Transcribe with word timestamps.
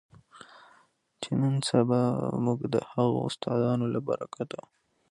چې 1.21 1.31
نن 1.41 1.55
سبا 1.69 2.01
مونږ 2.45 2.59
د 2.73 2.75
هغو 2.91 3.17
استادانو 3.27 3.85
له 3.93 3.99
برکته 4.07 4.59